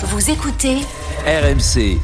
[0.00, 0.76] Vous écoutez
[1.26, 1.98] RMC.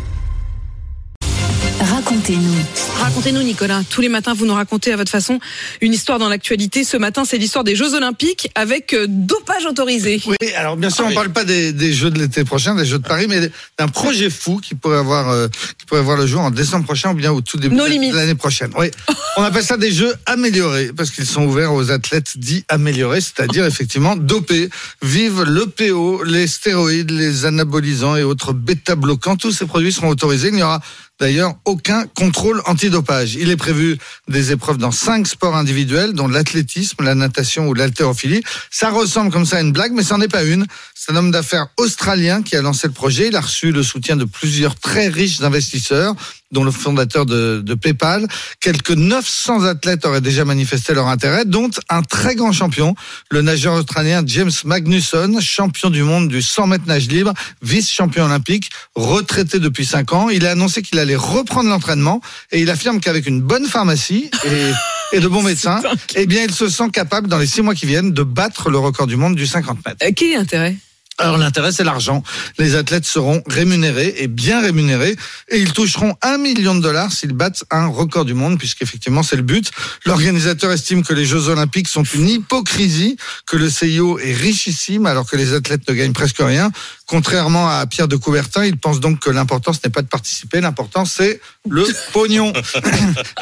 [2.15, 2.55] Racontez-nous.
[3.01, 3.83] Racontez-nous, Nicolas.
[3.91, 5.41] Tous les matins, vous nous racontez à votre façon
[5.81, 6.85] une histoire dans l'actualité.
[6.85, 10.23] Ce matin, c'est l'histoire des Jeux Olympiques avec euh, dopage autorisé.
[10.25, 12.85] Oui, alors bien sûr, on ne parle pas des, des Jeux de l'été prochain, des
[12.85, 16.25] Jeux de Paris, mais d'un projet fou qui pourrait avoir, euh, qui pourrait voir le
[16.25, 18.71] jour en décembre prochain ou bien au tout début No de l'année prochaine.
[18.79, 18.93] Oui,
[19.37, 23.65] on appelle ça des Jeux améliorés parce qu'ils sont ouverts aux athlètes dits améliorés, c'est-à-dire
[23.65, 24.71] effectivement dopés.
[25.03, 29.35] Vive le PO, les stéroïdes, les anabolisants et autres bêta-bloquants.
[29.35, 30.49] Tous ces produits seront autorisés.
[30.49, 30.81] Il n'y aura
[31.21, 33.37] D'ailleurs, aucun contrôle antidopage.
[33.37, 38.43] Il est prévu des épreuves dans cinq sports individuels, dont l'athlétisme, la natation ou l'haltérophilie.
[38.71, 40.67] Ça ressemble comme ça à une blague, mais c'en est pas une.
[40.95, 43.29] C'est un homme d'affaires australien qui a lancé le projet.
[43.29, 46.17] Il a reçu le soutien de plusieurs très riches investisseurs,
[46.55, 48.27] dont le fondateur de, de PayPal.
[48.61, 52.95] Quelques 900 athlètes auraient déjà manifesté leur intérêt, dont un très grand champion,
[53.31, 58.71] le nageur australien James Magnusson, champion du monde du 100 mètres nage libre, vice-champion olympique,
[58.95, 60.29] retraité depuis 5 ans.
[60.31, 65.17] Il a annoncé qu'il allait reprendre l'entraînement et il affirme qu'avec une bonne pharmacie et,
[65.17, 65.81] et de bons médecins,
[66.17, 68.79] eh bien, il se sent capable, dans les 6 mois qui viennent, de battre le
[68.79, 69.99] record du monde du 50 mètres.
[70.03, 70.77] Euh, quel est l'intérêt?
[71.17, 72.25] Alors l'intérêt, c'est l'argent.
[72.59, 75.15] Les athlètes seront rémunérés et bien rémunérés
[75.49, 79.37] et ils toucheront un million de dollars s'ils battent un record du monde, puisqu'effectivement c'est
[79.37, 79.71] le but.
[80.07, 85.31] L'organisateur estime que les Jeux Olympiques sont une hypocrisie, que le CIO est richissime alors
[85.31, 86.73] que les athlètes ne gagnent presque rien.
[87.07, 90.61] Contrairement à Pierre de Coubertin, il pense donc que l'important ce n'est pas de participer,
[90.61, 92.53] l'important c'est le pognon.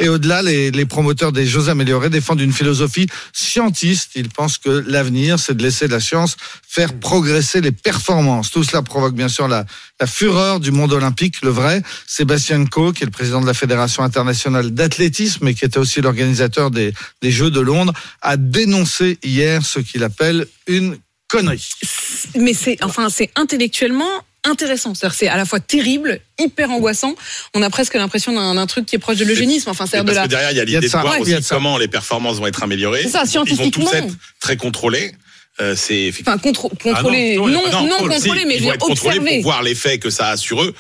[0.01, 4.11] et au-delà, les, les promoteurs des Jeux améliorés défendent une philosophie scientiste.
[4.17, 8.51] Ils pensent que l'avenir, c'est de laisser la science faire progresser les performances.
[8.51, 9.67] Tout cela provoque bien sûr la,
[10.01, 11.83] la fureur du monde olympique, le vrai.
[12.07, 16.01] Sébastien Coe, qui est le président de la Fédération internationale d'athlétisme et qui était aussi
[16.01, 20.97] l'organisateur des, des Jeux de Londres, a dénoncé hier ce qu'il appelle une
[21.33, 21.69] connerie.
[22.37, 24.09] Mais c'est enfin, c'est intellectuellement
[24.45, 24.95] intéressant.
[24.95, 27.15] C'est-à-dire, c'est à la fois terrible, hyper angoissant.
[27.55, 29.71] On a presque l'impression d'un truc qui est proche de l'eugénisme.
[29.71, 30.25] Enfin, c'est de parce la.
[30.25, 31.79] que derrière, il y a Il y a l'idée de voir Ouais, de aussi comment
[31.79, 33.03] les performances vont être améliorées.
[33.05, 33.93] C'est ça, Ils vont tous scientifiquement.
[33.93, 35.13] être très contrôlés.
[35.63, 36.35] Euh, c'est effectivement.
[36.35, 39.35] Enfin, contr- contrôler, Ah non, non, contrôler, Si, mais je veux observer.
[39.37, 40.75] pour voir l'effet que ça a sur eux,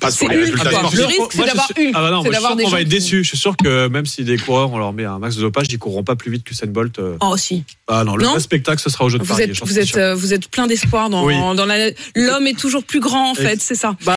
[0.00, 0.98] pas sur les résultats ah bah, sportifs.
[1.00, 1.90] le risque, c'est d'avoir eu.
[1.94, 3.24] Ah bah non, C'est d'avoir des qu'on va être qui- déçus.
[3.24, 5.66] Je suis sûr que même si des coureurs, on leur met un max de dopage,
[5.70, 6.98] ils courront pas plus vite que Usain Bolt.
[6.98, 7.16] euh.
[7.20, 7.64] Oh, si.
[7.88, 8.30] Ah non, le Non?
[8.32, 9.42] vrai spectacle, ce sera au jeu de Vous Paris.
[9.44, 11.34] êtes, vous êtes, euh, vous êtes plein d'espoir dans, Oui.
[11.36, 11.90] dans la.
[12.14, 13.96] L'homme est toujours plus grand, en fait, c'est ça.